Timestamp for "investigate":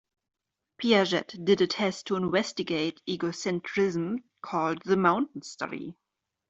2.15-2.99